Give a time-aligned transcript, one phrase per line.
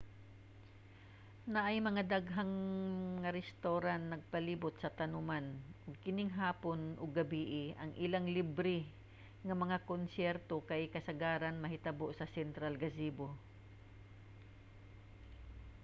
[1.53, 2.51] naay mga daghan
[3.21, 5.45] nga restawran nagpalibot sa tanoman
[5.87, 8.77] ug inig hapon ug gabie ang ilang libre
[9.45, 13.27] nga mga konsyerto kay kasagaran mahitabo sa central gazebo